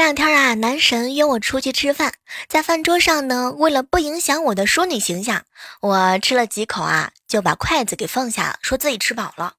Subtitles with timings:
[0.00, 2.14] 前两天啊，男神约我出去吃饭，
[2.48, 5.42] 在饭桌上呢，为了不影响我的淑女形象，
[5.82, 9.52] 我吃了几口啊，就把筷子给放下了，说自己吃饱了。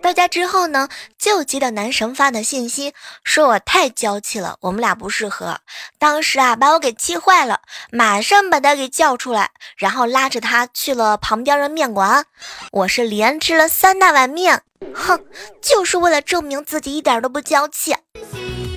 [0.00, 0.88] 到家之后呢，
[1.18, 5.60] 就接到男神发的信息，说我太娇气了，我们俩不适合。
[5.98, 7.60] 当时啊，把我给气坏了，
[7.92, 12.24] 马上把他给叫出来，然后拉着他去了旁边的面馆。
[12.72, 14.62] 我是连吃了三大碗面，
[14.94, 15.22] 哼，
[15.60, 17.94] 就是为了证明自己一点都不娇气。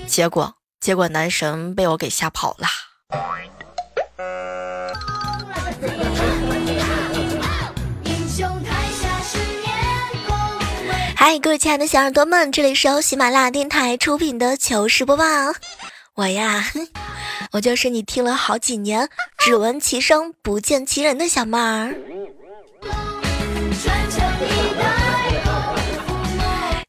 [0.06, 2.68] 结果，结果男神被我给吓跑了。
[11.16, 15.24] 嗨，各位亲爱的小耳朵们，这里是由喜马拉雅电台出品的糗事播报。
[16.16, 16.66] 我呀，
[17.54, 21.96] 我就是你听了好几年，只闻其声不见其人的小妹儿。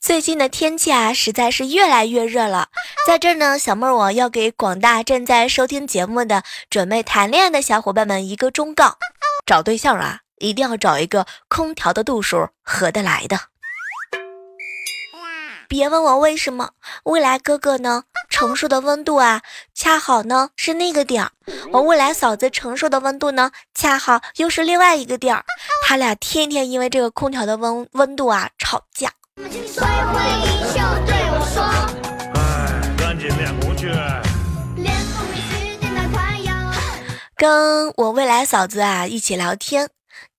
[0.04, 2.68] 最近的天气啊，实在是越来越热了。
[3.06, 8.98] 在这儿呢，小妹儿我要给广大正在收听节目的、准备谈恋爱的小伙伴们一个忠告：
[9.46, 13.40] 找对象啊，一定要找一个空调的度数合得来的。
[15.68, 16.72] 别问我为什么，
[17.04, 19.40] 未来哥哥呢承受的温度啊，
[19.74, 21.30] 恰好呢是那个点儿；
[21.72, 25.46] 我未来嫂子承受的温度呢，恰好又是另外一个点儿。
[25.82, 29.10] 他俩天天因为这个空调的温温度啊吵架。
[29.36, 31.64] 所以会一笑对我说，
[32.34, 33.88] 哎，赶紧练功去。
[34.76, 36.54] 连同你许电台快要。
[37.36, 39.90] 跟我未来嫂子啊一起聊天，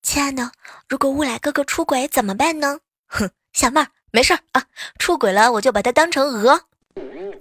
[0.01, 0.49] 亲爱的，
[0.87, 2.79] 如果未来哥哥出轨怎么办呢？
[3.07, 4.63] 哼，小妹儿没事儿啊，
[4.97, 6.61] 出轨了我就把他当成鹅。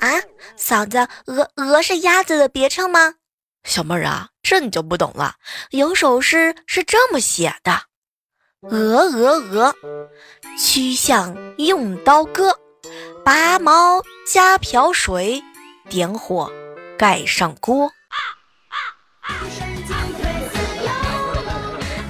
[0.01, 0.11] 啊，
[0.57, 3.15] 嫂子，鹅鹅是鸭子的别称吗？
[3.63, 5.37] 小妹儿啊，这你就不懂了，
[5.71, 7.83] 有首诗是这么写的：
[8.63, 9.77] 鹅鹅鹅，
[10.57, 12.57] 曲项用刀割，
[13.25, 15.43] 拔毛加瓢水，
[15.89, 16.51] 点火
[16.97, 17.91] 盖上锅。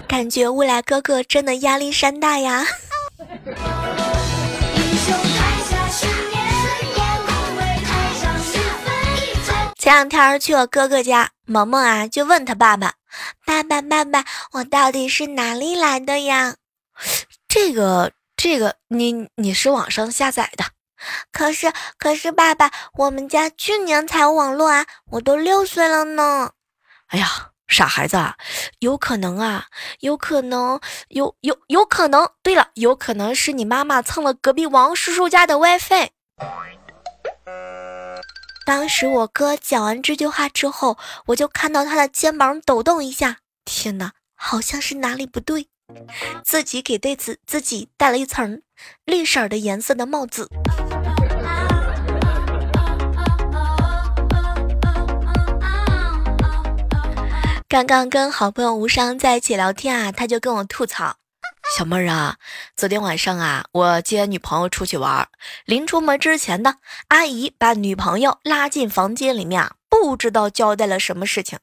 [0.06, 2.64] 感觉未来哥哥真的压力山大呀！
[9.78, 12.92] 前两天去我哥哥家，萌萌啊就问他爸爸
[13.44, 16.56] ：“爸爸爸爸，我到底是哪里来的呀？”
[17.48, 18.12] 这个
[18.44, 20.66] 这个，你你是网上下载的？
[21.32, 26.50] 可是可是爸爸，我们家去年才有网络啊，我都六岁了呢。
[27.06, 28.36] 哎呀，傻孩子啊，
[28.80, 29.68] 有可能啊，
[30.00, 30.78] 有可能，
[31.08, 32.28] 有有有可能。
[32.42, 36.10] 对了，有可能是你妈妈蹭了隔壁王叔叔家的 WiFi。
[38.66, 45.68] 当时我哥讲完这句话之后，我就看到他的肩膀抖动一下，天哪，好像是哪里不对，
[46.44, 48.62] 自己给对自自己戴了一层
[49.04, 50.48] 绿色的颜色的帽子。
[57.68, 61.16] 刚刚跟好朋友无伤在一起聊天啊，他就跟我吐槽
[61.76, 62.36] ：“小妹儿啊，
[62.76, 65.28] 昨天晚上啊，我接女朋友出去玩，
[65.64, 66.76] 临出门之前呢，
[67.08, 69.68] 阿姨把女朋友拉进房间里面，
[70.02, 71.58] 不知道交代了什么事情。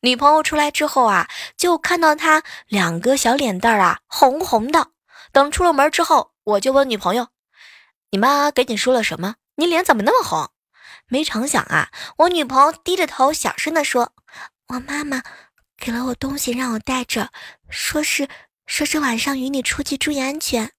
[0.00, 4.88] 女朋友出来之后啊，就看到她两个小脸蛋啊红红的。
[5.32, 7.28] 等出了门之后，我就问女朋友：
[8.10, 9.36] 你妈给你说了什么？
[9.56, 10.50] 你脸怎么那么红？
[11.08, 14.12] 没成想啊，我女朋友低着头小声的说：
[14.68, 15.22] 我妈妈。”
[15.78, 17.30] 给了我东西让我带着，
[17.68, 18.26] 说是
[18.64, 20.72] 说是晚上与你出去注意安全。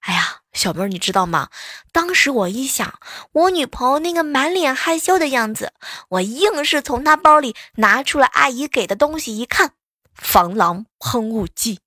[0.00, 1.48] 哎呀，小妹儿，你知道吗？
[1.92, 2.98] 当时我一想，
[3.32, 5.72] 我女朋友那个满脸害羞的样子，
[6.10, 9.72] 我硬是从她包里拿出了阿姨给的东西，一看，
[10.14, 11.80] 防狼喷雾剂。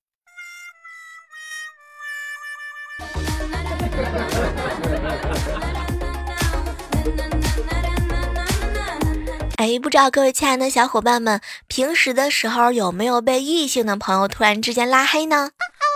[9.58, 15.52] 哎，不知道各位亲爱的小伙伴们，平时的时候有没有被异性的朋友突然之间拉黑呢？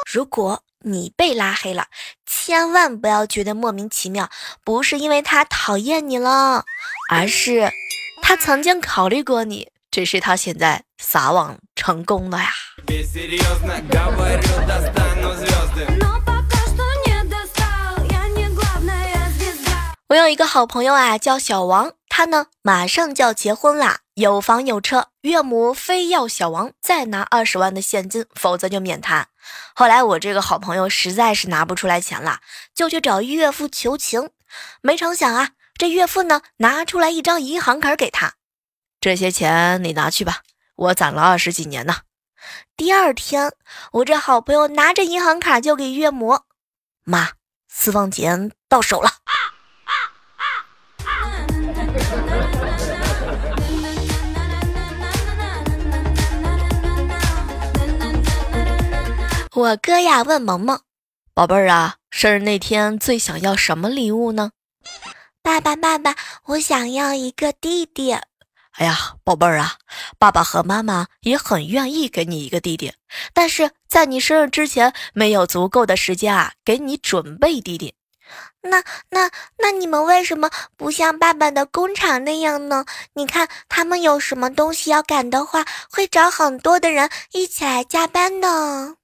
[0.09, 1.87] 如果你被拉黑了，
[2.25, 4.29] 千万不要觉得莫名其妙，
[4.63, 6.63] 不是因为他讨厌你了，
[7.11, 7.71] 而是
[8.21, 12.49] 他曾经考虑过你，只是他现在撒网成功了呀。
[20.07, 21.93] 我有一个好朋友啊，叫小王。
[22.07, 29.27] 他呢马上就要结婚啦，有房有车，岳母非要小王再拿二十万的现金，否则就免谈。
[29.73, 32.41] 后来我这个好朋友实在是拿不出来钱了，
[32.73, 34.31] 就去找岳父求情。
[34.81, 38.33] 没成想啊，这岳父呢拿出来一张银行卡给他，
[38.99, 40.41] 这些钱你拿去吧，
[40.75, 41.97] 我攒了二十几年呢。
[42.75, 43.53] 第二天，
[43.91, 46.39] 我这好朋友拿着银行卡就给岳母
[47.03, 47.29] 妈
[47.67, 49.11] 私房钱到手了。
[59.59, 60.79] 我哥呀问萌萌
[61.35, 64.51] ：“宝贝儿啊，生日那天最想要什么礼物呢？”
[65.43, 66.15] 爸爸，爸爸，
[66.45, 68.13] 我想要一个弟弟。
[68.13, 69.73] 哎呀，宝贝儿啊，
[70.17, 72.93] 爸爸和妈妈也很愿意给你一个弟弟，
[73.33, 77.93] 但是在你生日之前没有足够的时间啊，给你准备弟弟。
[78.61, 82.85] 那那那你们为什么不像爸爸的工厂那样呢？
[83.13, 88.95] 你看他们有什么东西要赶的话，会找很多的人一起来加班的。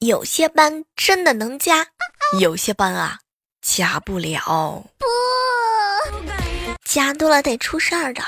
[0.00, 1.86] 有些班真的能加，
[2.38, 3.18] 有些班啊
[3.62, 4.84] 加不了。
[4.98, 5.06] 不，
[6.84, 8.22] 加多了得出事儿的。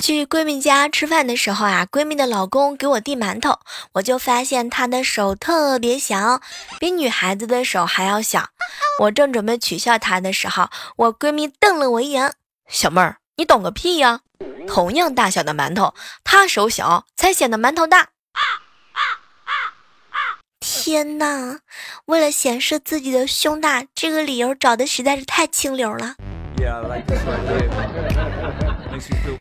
[0.00, 3.58] 去闺蜜家吃饭的时候啊，闺蜜的老公给我递馒头，
[3.92, 6.40] 我就发现他的手特别小，
[6.78, 8.48] 比女孩子的手还要小。
[9.00, 12.32] 我正准备取笑他的时候，我闺蜜瞪了我一眼
[12.68, 14.20] ：“小妹儿，你懂个屁呀！
[14.66, 15.94] 同样大小的馒头，
[16.24, 18.08] 他手小才显得馒头大。”
[20.60, 21.58] 天哪！
[22.06, 26.14] 为了显示自己的胸大，这个理由找的实在是太清流了。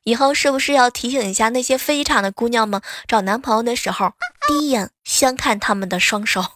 [0.04, 4.14] 以后是不是要提醒一下那些飞场的姑娘们，找男朋友的时候，
[4.48, 6.44] 第一眼先看他们的双手？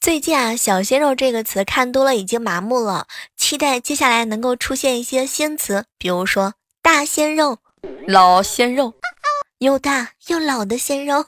[0.00, 3.06] 最近啊，“小鲜肉”这个词看多了已经麻木了，
[3.36, 7.58] 期待接下来能够出现一些新词，比如说“大鲜肉
[8.06, 8.92] ”“老鲜肉”，
[9.58, 11.24] 又大又老的鲜肉。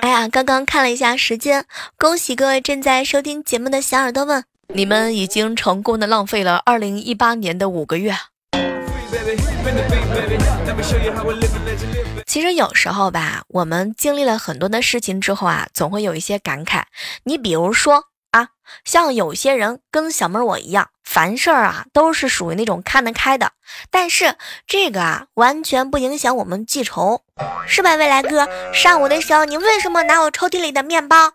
[0.00, 1.64] 哎呀，刚刚看了一下时间，
[1.98, 8.16] 恭喜各位正在收听节目的小耳朵们，你们已经成功的浪费了二零一八年的五个月。
[12.26, 16.84] 其实有时候吧，我们经历了很多的事情之后啊，总会有一些感慨。
[17.24, 18.11] 你比如说。
[18.32, 18.48] 啊，
[18.84, 23.52] 像有些人跟小妹我一样，凡事啊都是属于那种看得开的。
[23.90, 24.34] 但是
[24.66, 27.22] 这个啊，完全不影响我们记仇，
[27.66, 28.48] 是吧，未来哥？
[28.72, 31.32] 上午的时候你为什么拿我抽屉里的面包？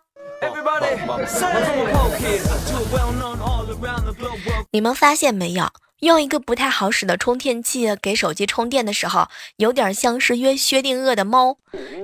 [4.70, 5.68] 你们发现没有？
[6.00, 11.58] 用一个不太好使的充电器给手机充电的时候，有点像是约薛定谔的猫。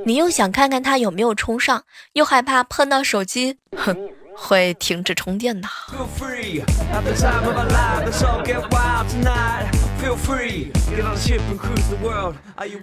[0.05, 4.11] 你又想看看它有没有充上，又害怕碰到手机，哼。
[4.36, 5.69] 会停止充电的。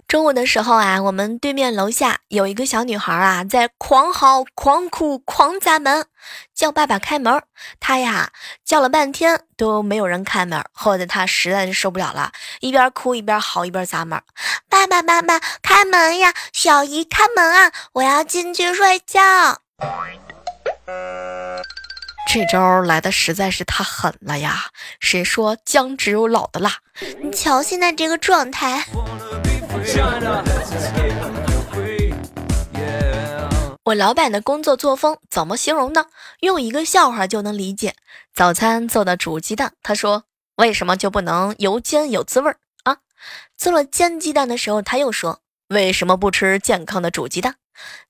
[0.08, 6.06] 中午的时候啊，我们对面楼下有一个小女孩啊，在狂嚎、狂哭、狂砸门，
[6.56, 7.42] 叫爸爸开门。
[7.80, 8.32] 她呀
[8.66, 14.20] 叫了半天都没有人开门，后来她实在是受不了了，一边哭一边嚎一边砸门
[14.68, 16.34] ：“爸爸，妈妈，开门呀！
[16.52, 17.72] 小姨，开门啊！
[17.94, 19.22] 我要进去睡觉。”
[22.34, 24.68] 这招来的实在是太狠了呀！
[25.02, 26.78] 谁说姜只有老的辣？
[27.22, 28.86] 你瞧现在这个状态。
[33.84, 36.06] 我老板的工作作风怎么形容呢？
[36.40, 37.96] 用一个笑话就能理解。
[38.34, 40.24] 早餐做的煮鸡蛋，他说
[40.56, 43.00] ：“为什么就不能油煎有滋味儿啊？”
[43.58, 47.56] 做了煎鸡蛋的时候，他又说：“为什么不吃健康的煮鸡蛋？”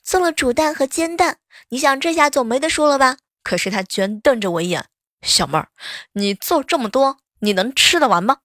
[0.02, 1.38] 做了煮蛋和煎蛋，
[1.70, 3.18] 你想这下总没得说了吧？
[3.44, 4.86] 可是他居然瞪着我一眼，
[5.22, 5.70] 小妹儿，
[6.14, 8.38] 你做这么多，你能吃得完吗？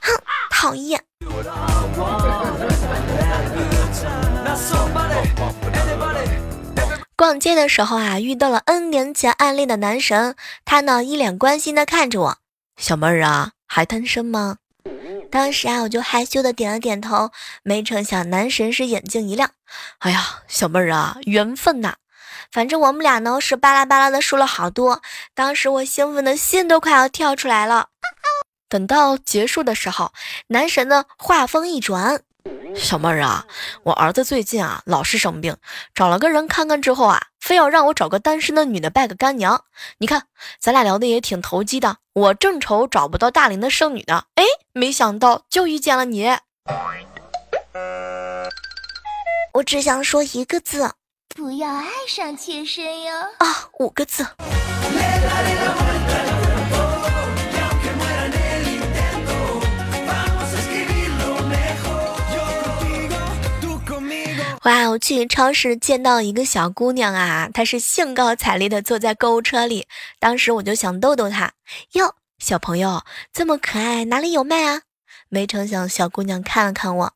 [0.00, 0.12] 哼，
[0.50, 1.04] 讨厌。
[7.16, 12.38] 逛街的时候啊，遇到了 N 年前暗恋的男神，他呢一脸关心的看着我，
[12.76, 14.58] 小妹儿啊，还单身吗？
[15.30, 17.30] 当时啊，我就害羞的点了点头，
[17.62, 19.50] 没成想男神是眼睛一亮，
[19.98, 21.94] 哎呀，小妹儿啊，缘分呐！
[22.52, 25.02] 反正我们俩呢是巴拉巴拉的说了好多，
[25.34, 27.88] 当时我兴奋的心都快要跳出来了。
[28.68, 30.12] 等到结束的时候，
[30.48, 32.22] 男神呢话锋一转
[32.74, 33.46] ：“小妹儿啊，
[33.84, 35.56] 我儿子最近啊老是生病，
[35.94, 39.64] 找了个人看看之后啊，非要让我找个单身的女的拜个干娘。
[39.98, 40.24] 你看
[40.58, 46.36] 咱俩聊的也挺投机的，我正愁找不到大龄的剩女呢，哎，没想到就遇见了你。
[49.54, 50.90] 我只想说一个字。”
[51.34, 53.12] 不要爱上妾身哟！
[53.38, 54.24] 啊，五个字。
[64.64, 69.86] 哇，我去超市见到一个小姑娘啊，她是兴高采烈的坐在购物车里，
[70.18, 71.52] 当时我就想逗逗她，
[71.92, 74.80] 哟，小朋友这么可爱，哪里有卖啊？
[75.28, 77.12] 没成想，小姑娘看了看我，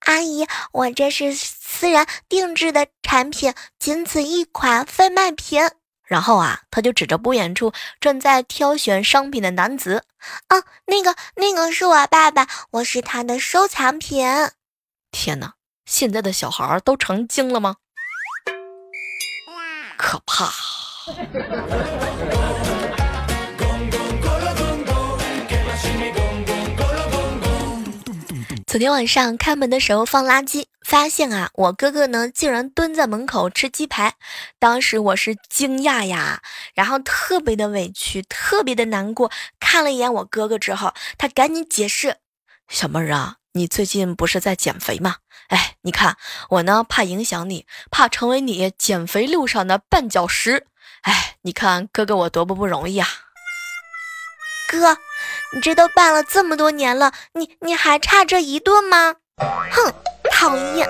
[0.00, 5.62] 阿姨，我这是私人定制的产品，仅此一款，非卖品。
[6.04, 10.04] 然后啊，她就指着不远处正在挑选商品的男子，
[10.48, 14.26] 啊，那个那个是我爸爸，我是他的收藏品。
[15.10, 15.54] 天哪，
[15.90, 17.74] 现在的小孩都成精了吗？
[19.98, 20.48] 可怕。
[28.68, 34.14] 昨天晚上开门的时候放垃圾，发现啊，我哥哥呢竟然蹲在门口吃鸡排。
[34.60, 36.40] 当时我是惊讶呀，
[36.72, 39.32] 然后特别的委屈，特别的难过。
[39.58, 42.18] 看了一眼我哥哥之后，他赶紧解释
[42.70, 45.16] ：“小妹儿啊，你最近不是在减肥吗？
[45.48, 46.16] 哎，你看
[46.48, 50.66] 我呢，怕影响你，怕成为你减肥路上的绊脚石。
[51.02, 53.08] 哎，你看哥哥我多么不容易啊！
[54.68, 54.98] 哥。”
[55.52, 59.16] 你这都办了这么多年了，你你还差这一顿吗？
[59.36, 59.92] 哼，
[60.30, 60.88] 讨厌！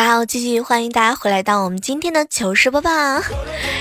[0.00, 2.90] 哇哦，继续欢迎大家回来到我们今天的糗事播报。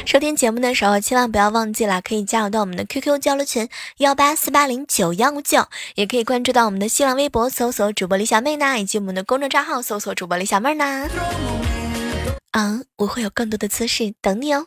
[0.05, 11.07] 收听节目的时候，千万不要忘记了，可以加入到我们的 QQ 交流群幺八四八零九幺五九，也可以关注到我们的新浪微博，搜索主播李小妹呢，以及我们的公众账号搜索主播李小妹呢。
[12.51, 14.65] 嗯，我会有更多的姿势等你哦。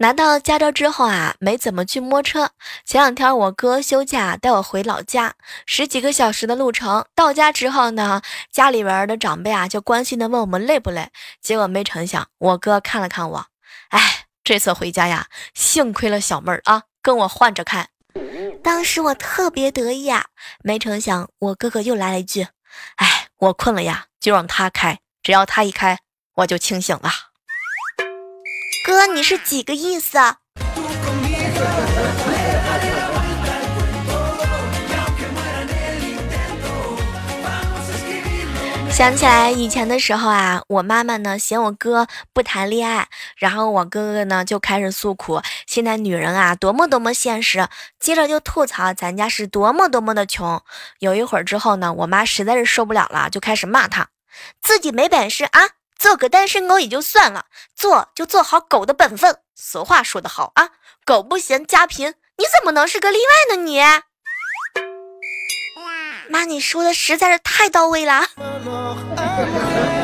[0.00, 2.50] 拿到驾照之后啊，没怎么去摸车。
[2.84, 5.34] 前两天我哥休假带我回老家，
[5.66, 7.04] 十几个小时的路程。
[7.16, 11.10] 到家之后呢，家里边的长辈啊就关心的问我们累不累。
[11.40, 13.46] 结果没成想，我哥看了看我，
[13.88, 17.88] 哎，这次回家呀，幸亏了小妹儿啊，跟我换着开。
[18.62, 20.26] 当时我特别得意啊，
[20.62, 22.46] 没成想我哥哥又来了一句，
[22.96, 25.98] 哎，我困了呀，就让他开，只要他一开，
[26.36, 27.10] 我就清醒了。
[28.88, 30.18] 哥，你是几个意思？
[38.90, 47.68] 想起来以前的时候啊，我妈妈呢嫌我哥不谈恋爱，然后我哥哥呢就开始诉苦，现在女人啊多么多么现实，
[48.00, 50.62] 接着就吐槽咱家是多么多么的穷。
[50.98, 54.08] 有一会儿之后呢，我妈实在是受不了了，就开始骂他，
[54.62, 55.77] 自己没本事啊。
[55.98, 59.40] 做个单身狗也就算了，做就做好狗的本分。
[59.56, 60.70] 俗话说得好啊，
[61.04, 63.62] 狗不嫌家贫，你怎么能是个例外呢？
[63.62, 63.80] 你，
[66.30, 68.28] 妈，你说的实在是太到位了。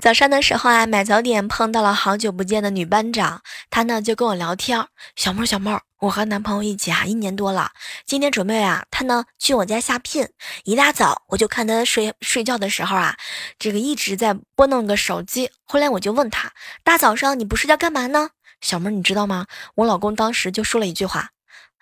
[0.00, 4.86] 早上的时候啊，买早点碰到了好久不见的女班长，她呢就跟我聊天。
[5.14, 7.70] 小妹儿，小妹儿，我和男朋友一起啊，一年多了。
[8.06, 10.26] 今天准备啊，他呢去我家下聘。
[10.64, 13.14] 一大早我就看他睡睡觉的时候啊，
[13.58, 15.50] 这个一直在拨弄个手机。
[15.64, 16.50] 后来我就问他，
[16.82, 18.30] 大早上你不睡觉干嘛呢？
[18.62, 19.46] 小妹儿，你知道吗？
[19.74, 21.28] 我老公当时就说了一句话：“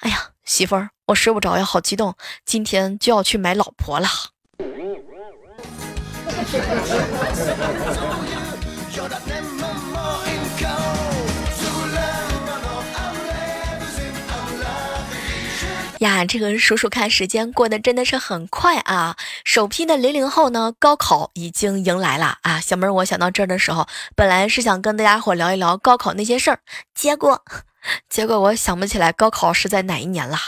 [0.00, 4.08] 哎呀，媳妇儿，我睡不着呀，好激动，今天就要去买老婆了。”
[15.98, 19.16] 呀，这个数数看时间过得真的是很快啊！
[19.44, 22.60] 首批的零零后呢，高考已经迎来了啊！
[22.60, 26.60] 小妹儿，我想到这儿的时候，本来是想跟大家伙聊一聊高考那些事儿，
[26.94, 27.42] 结果，
[28.08, 30.38] 结果我想不起来高考是在哪一年了。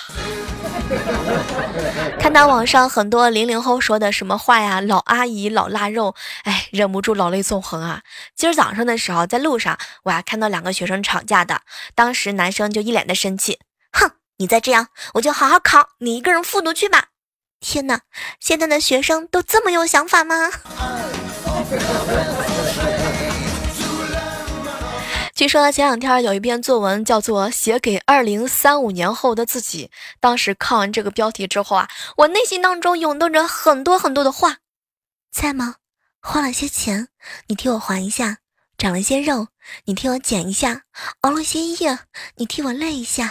[2.20, 8.02] 看到网上很多零零后说的什么话呀，老阿姨老腊肉，哎，忍不住老泪纵横啊！
[8.36, 11.62] 今儿早上的时候，在路上我还看到两个学生吵架的，
[11.94, 13.58] 当时男生就一脸的生气，
[13.90, 17.06] 哼，你再这样，我就好好考，你一个人复读去吧！
[17.58, 18.02] 天哪，
[18.38, 20.50] 现在的学生都这么有想法吗？
[25.40, 29.86] 据说前两天有一篇作文叫做《写给二零三五年后的自己》，
[30.20, 34.58] 当时看完这个标题之后啊，我内心当中涌动着很多很多的话。
[35.32, 35.76] 在吗？
[36.20, 37.08] 花了些钱，
[37.46, 38.34] 你替我还一下；
[38.76, 39.46] 长了些肉，
[39.86, 40.82] 你替我减一下；
[41.22, 42.00] 熬了些夜，
[42.34, 43.26] 你替我累一下；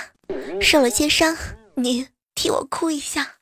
[0.60, 1.38] 受了些伤，
[1.75, 3.36] 你替我哭一下。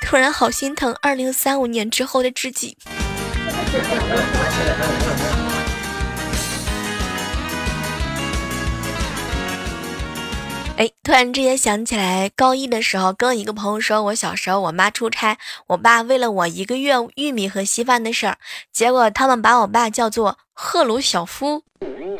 [0.00, 2.78] 突然好心疼二零三五年之后的自己。
[11.04, 18.38] 突然之间想起来，高一的时候跟一个朋友说，我小时候我妈出差，我爸为了我一个月玉米和稀饭的事儿，
[18.72, 21.64] 结果他们把我爸叫做赫鲁晓夫。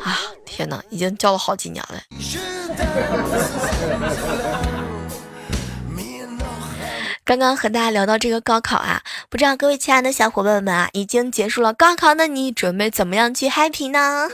[0.01, 2.01] 啊，天哪，已经叫了好几年了。
[7.23, 14.27] 刚刚和大家聊到这个高考啊，不知道各位亲爱的小伙伴们啊，已经结束了高考的你，准备怎么样去 happy 呢？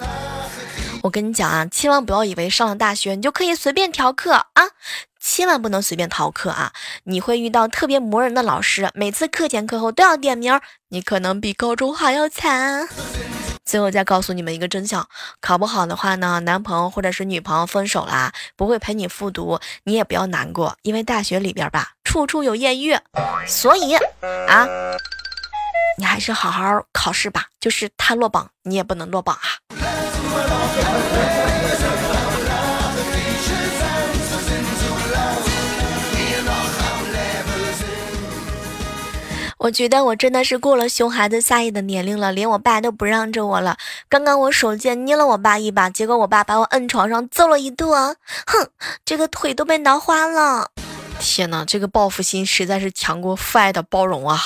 [1.01, 4.69] 我跟你讲啊，千万不要以为上了大学你就可以随便逃课啊，
[5.19, 6.73] 千万不能随便逃课啊！
[7.05, 12.87] 你会遇到特别磨人的老师，每次课前课后都要点名，你可能比高中还要惨。
[13.63, 15.07] 最后再告诉你们一个真相：
[15.39, 22.97] 考不好的话呢，男朋友或者是女朋友分手啦，不会陪你复读，你也不要难过，因为大学里边吧，处处有艳遇，
[23.47, 23.95] 所以
[24.47, 24.67] 啊，
[25.97, 29.78] 你还是好好考试吧，就是他落榜，你也不能落榜啊。
[39.61, 43.77] 我觉得我真的是过了熊孩子撒野的年龄了，连我爸都不让着我了。
[44.07, 48.15] 刚刚我手贱捏了我爸一把，结果我爸把我摁床上揍了一顿，
[48.47, 48.69] 哼，
[49.05, 50.71] 这个腿都被挠花了。
[51.19, 54.39] 天哪，这个报复心实在是强过父爱的包容啊！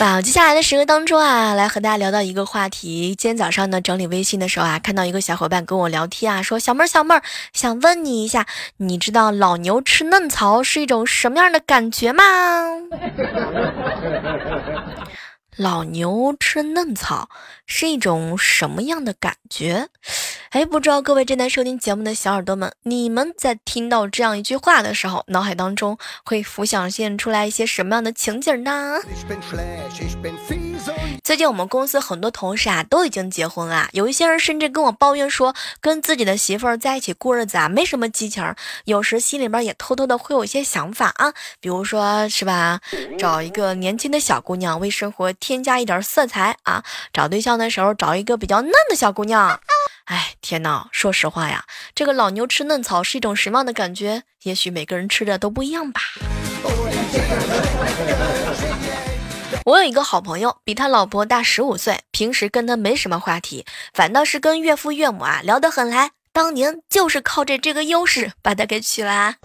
[0.00, 3.16] 哇，接下来的时刻当中啊，来和大家聊到一个话题。
[3.16, 7.22] 今天早上呢，整理微信的时候啊，看到一个小伙伴跟我聊天啊，说小妹儿小妹儿，
[7.52, 8.46] 想问你一下，
[8.76, 12.22] 你知道老牛吃嫩草是一种什么样的感觉吗？
[15.58, 17.28] 老牛吃嫩草
[17.66, 19.88] 是一种什么样的感觉？
[20.50, 29.00] 哎，不知道各位正在收听节目的小耳朵们，你们在听到这样一句话的时候，脑海当中会浮想现出来一些什么样的情景呢？
[31.24, 42.80] 最近我们公司很多同事啊都已经结婚了，有一些人甚至跟我抱怨说，跟自己的媳妇儿在一起过日子啊没什么激情，有时心里边也偷偷的会有一些想法啊，比如说是吧，
[43.18, 49.58] 找一个年轻的小姑娘为生活添加一点色彩啊，找对象的时候找一个比较嫩的小姑娘。
[50.04, 54.24] 哎，天哪，说实话呀，这个老牛吃嫩草是一种什么样的感觉？
[54.42, 56.02] 也许每个人吃的都不一样吧。
[59.64, 66.10] 我有一个好朋友，比他老婆大十五岁，平时跟他没什么话题，反倒是跟岳父岳母啊聊得很来。
[66.30, 69.36] 当年就是靠着这个优势把他给娶了。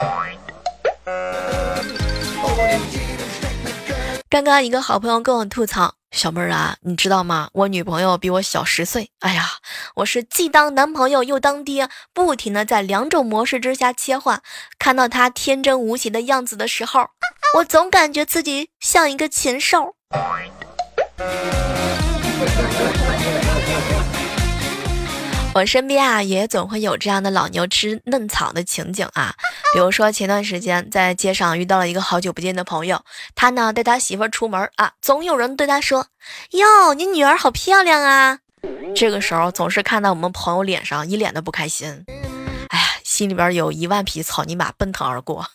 [4.34, 7.52] 刚刚一个好朋友跟我吐槽：“小妹儿啊，你知道吗？
[7.54, 9.12] 我女朋友比我小十岁。
[9.19, 9.46] 哎呀，
[9.98, 14.41] 我是既当男朋友又当爹，不停的在两种模式之下切换。
[14.80, 17.10] 看到她天真无邪的样子的时候，
[17.58, 19.93] 我总感觉自己像一个禽兽。”
[25.55, 29.35] 我身边啊，也总会有这样的老牛吃嫩草的情景啊。
[29.73, 33.03] 比如说前段时间在街上遇到了一个好久不见的朋友，
[33.35, 36.07] 他呢带他媳妇儿出门啊，总有人对他说
[36.51, 38.39] ：“哟，你女儿好漂亮啊。”
[38.95, 42.03] 这个时候总是看到我们朋友脸上一脸的不开心，
[42.69, 45.45] 哎呀，心里边有一万匹草泥马奔腾而过。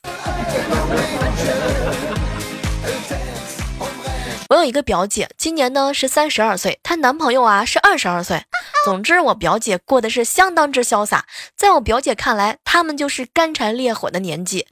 [4.49, 8.43] 我有一个表姐，今年呢是三十二岁，她男朋友啊是二十二岁。
[8.83, 11.27] 总之，我表姐过得是相当之潇洒。
[11.55, 14.67] 在我表姐看来，他们就是干柴烈火的年纪，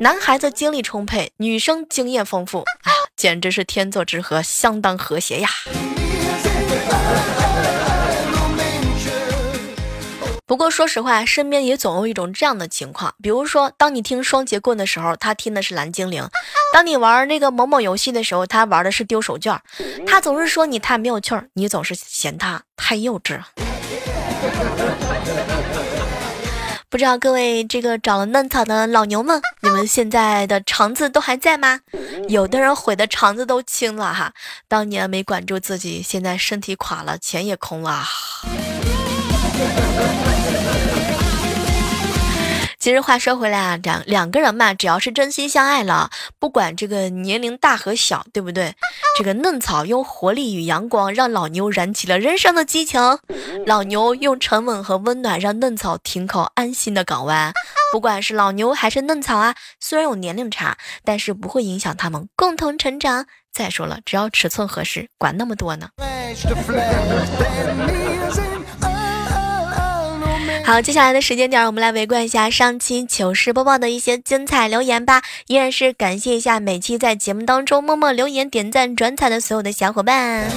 [0.00, 5.48] 男孩子精力充沛，女生经验丰富，哎呀，简直是天作之合，相当和谐呀。
[10.46, 16.26] 不过说实话，身边也总有一种这样的情况，比如说，当你听双截棍的时候，他听的是蓝精灵；
[16.74, 19.58] 当你玩那个某某游戏的时候，他玩的是丢手绢。
[20.06, 23.40] 他总是说你太没有趣儿，你总是嫌他太幼稚。
[26.90, 31.80] 不知道各位这个长了嫩草的老牛们，你们现在的肠子都还在吗？
[32.28, 34.30] 有的人悔的肠子都青了哈，
[34.68, 38.04] 当年没管住自己，现在身体垮了，钱也空了。
[42.84, 48.74] 其实话说回来啊，两两个人嘛，只要是真心相爱了，不管这个年龄大和小，对不对？
[49.16, 53.00] 这个嫩草用活力与阳光让老牛燃起了人生的激情，
[53.64, 57.54] 老牛用沉稳和温暖让嫩草停靠安心的港湾。
[57.90, 63.24] 不管是老牛还是嫩草啊，虽然有年龄差，但是不会影响他们共同成长。
[63.50, 65.88] 再说了，只要尺寸合适，管那么多呢。
[70.66, 75.20] 好，接下来的时间点，我们来围观一下上期糗事播报的一些精彩留言吧。
[75.46, 80.48] 依然是感谢一下每期在节目当中默默留言、点赞、转采的所有的小伙伴。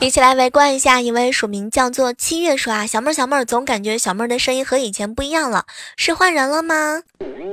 [0.00, 7.02] 一起来围观一下，一位署名叫做七月说啊，小妹儿小妹儿，总感觉小妹儿的声音和以前不一样了，是换人了吗？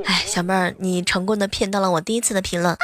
[0.06, 2.78] 哎，小妹儿，你成功的骗到了我第一次的评论，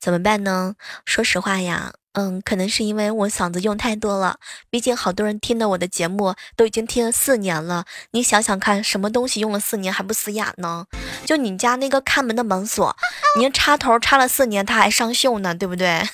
[0.00, 0.76] 怎么办呢？
[1.04, 4.38] 说实话呀，嗯，可能是因为我嗓子用太多了，
[4.70, 10.86] 毕竟好多人听的我的节目都已经听了四年了，你想想看，什么东西用了四年还不嘶哑呢？
[11.26, 12.96] 就你家那个看门的门锁，
[13.36, 16.08] 你插头插了四年，它还上锈呢，对不对？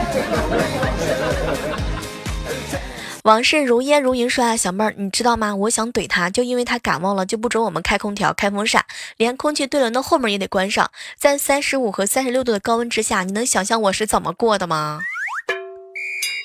[3.24, 5.54] 往事如烟如云说啊，小妹儿，你知道吗？
[5.54, 8.82] 我想怼他，就因为他感冒了，就不准我们开空调、开风扇，
[9.18, 10.90] 连空气对流的后门也得关上。
[11.18, 15.00] 在三十五和三十六度的高温之下，你能想象我是怎么过的吗？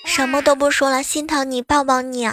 [0.05, 2.29] 什么都不说了，心疼你，抱抱你。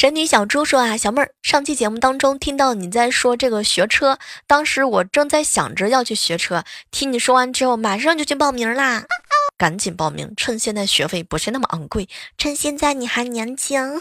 [0.00, 9.04] 神女小猪说啊，小妹儿，上期节目当中听到你在说这个学车，当时我正在想着要去学车，听你说完之后，马上就去报名啦。
[9.58, 12.08] 赶紧报名，趁现在学费不是那么昂贵，
[12.38, 14.00] 趁现在你还年轻。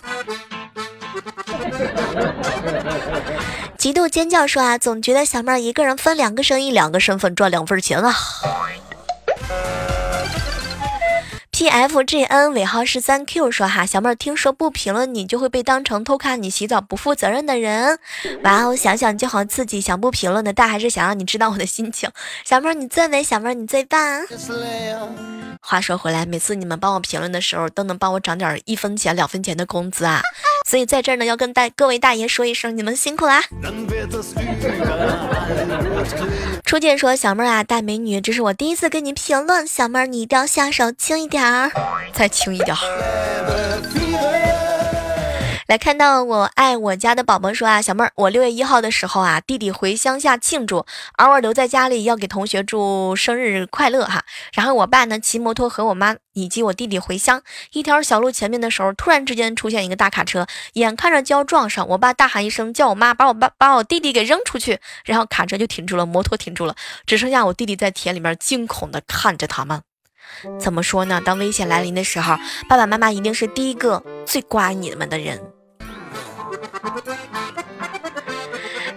[3.77, 8.15] 极度尖叫说啊，总觉得小妹儿一个人分两个生意，两个身份赚两份钱啊。
[11.59, 17.99] T F G N 尾号是三 Q 说哈，小妹儿听说不评论你就会被当成偷看你洗澡不负责任的人。
[18.43, 22.09] 哇哦，想想就好刺激，想不评论的，但还是想让你知道我的心情。
[22.45, 23.99] 小妹儿你最美，小妹儿你最棒。
[25.61, 30.21] 话说回来，每次你们帮我评论的时候，都能帮我涨点一分钱、两分钱的工资啊！
[30.69, 33.41] 所以在这儿呢，要跟大各位大爷说一声，你们辛苦啦！
[36.63, 41.71] 初见说小妹儿啊，大美女，这是我第一次给你评论，小妹儿你一定要下手轻一点儿，
[42.13, 44.58] 再轻一点儿。
[45.69, 50.83] 来看到我爱我家的宝宝说啊，小妹儿，我六月一号的时候啊，弟弟回乡下庆祝，
[51.15, 54.23] 而我留在家里要给同学祝生日快乐哈。
[54.51, 69.83] 然后我爸呢骑摩托和我妈以及我弟弟回乡，一条小路前面的时候，突然之间出现一个大卡车，眼看着就要撞上，我爸大喊一声叫我妈把我爸把我弟弟给扔出去，然后卡车就停住了，摩托停住了，只剩下我弟弟在田里面惊恐的看着他们。
[70.59, 71.21] 怎么说呢？
[71.23, 72.35] 当危险来临的时候，
[72.67, 75.39] 爸爸妈妈一定是第一个最关爱你们的人。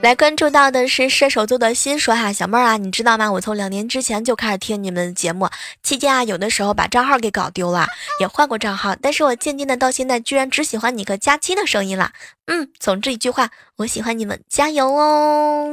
[0.00, 3.30] 来关注到的是射手座的心说哈，小妹儿啊，你知道吗？
[3.30, 5.48] 我从两年之前就开始听你们的节目，
[5.80, 7.86] 期间啊，有的时候把账号给搞丢了，
[8.18, 12.10] 也换过账号，但是我渐渐的到现在，居然只喜欢你和佳期的声音了。
[12.46, 15.72] 嗯，总之一句话，我喜欢你们，加油哦！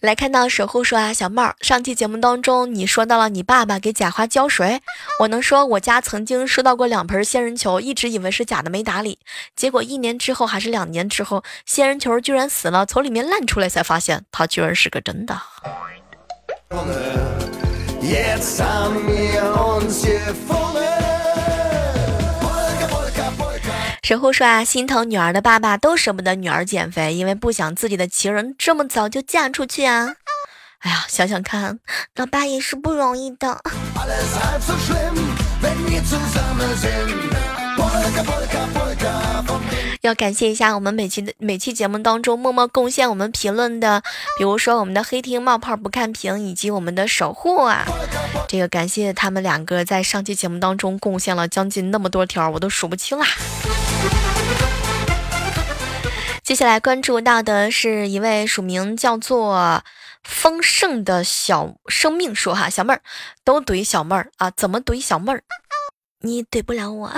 [0.00, 4.80] 来看到守护说啊，小妹儿，上期节目当中你说到了你爸爸给假花浇水，
[5.20, 9.18] 我能说我家曾经收到过两盆仙人球，一直以为是假的没打理，
[9.54, 15.40] 结果一年之后还是两年之后，仙人球居然死了，从里面烂出来才发现它居然是个真的。
[24.10, 30.14] 神户说啊，心疼女儿的爸爸都舍不得女儿减肥，因为不想自己的情人这么早就嫁出去啊！
[30.80, 31.78] 哎呀，想想看，
[32.16, 33.60] 老爸也是不容易的。
[40.02, 44.02] 要感谢一下我们每期的每期节目当中默默贡献我们评论的，
[44.38, 47.84] 比如说我们的黑听冒泡不看屏，以及我们的守护啊，
[48.48, 53.26] 这个感谢他们两个在上期节目当中贡献了将近那么多条，我都数不清啦。
[56.42, 59.84] 接下来关注到的是一位署名叫做
[60.24, 63.02] 丰盛的小生命说哈，小妹儿
[63.44, 65.42] 都怼小妹儿啊，怎么怼小妹儿？
[66.22, 67.12] 你怼不了我。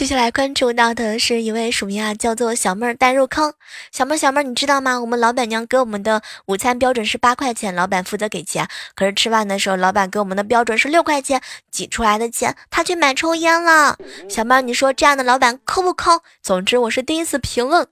[0.00, 3.52] 接下来关注到的是一位署名啊，叫做小妹儿带入坑。
[3.92, 4.98] 小妹儿，小妹儿，你知道吗？
[4.98, 8.66] 我们老板娘给我们的午餐标准是八块钱，老板负责给钱。
[8.94, 13.98] 可是吃饭的时候，老板给我们的标准是六块钱，挤出来的钱他去买抽烟了。
[14.26, 16.22] 小妹儿，你说这样的老板抠不抠？
[16.42, 17.86] 总之，我是第一次评论，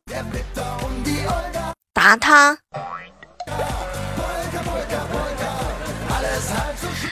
[1.93, 2.57] 打他。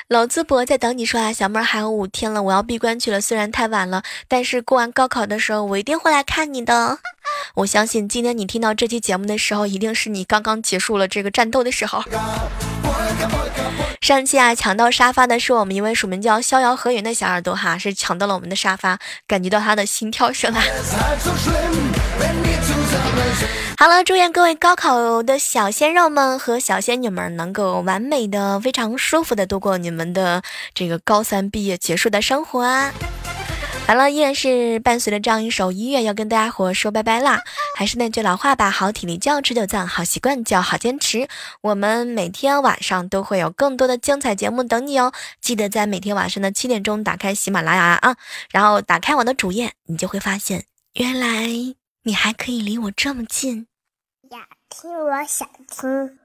[0.08, 3.20] 老淄博在等你说啊，小妹儿还有五天了，我要闭关去了。
[3.20, 7.00] 虽然太晚了，但是过完高考的时候，我一定会来看你的。
[7.56, 12.04] 我相信今天你听到这期节目的时候，一定是你刚刚结束了这个战斗的时候。
[14.00, 20.62] 上期啊，抢到沙发的是我们一位署名叫逍遥河云的小耳朵哈，是抢到了我们的沙发，感觉到他的心跳声啊。
[23.78, 32.90] 好了，祝愿各位高考的小鲜肉们和小仙女们能够完美的、非常舒服的度过你们的这个高三毕业结束的生活啊！
[33.86, 37.42] 好了，依然是伴随着这样一首音乐，要跟大家伙说拜拜啦。
[37.76, 41.28] 还是那句老话吧，好体力就要持久战，好习惯就要好坚持。
[41.60, 45.12] 我们每天晚上都会有更多的精彩节目等你哦，
[45.42, 48.16] 记得在每天晚上的七点钟打开喜马拉雅啊，
[48.50, 51.46] 然后打开我的主页，你就会发现，原来
[52.06, 53.66] 你还可以离我这么近。
[54.30, 56.20] 呀，听我想听。